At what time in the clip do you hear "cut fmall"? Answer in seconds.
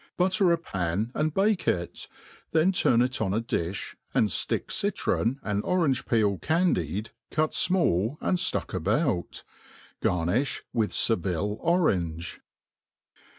7.29-8.17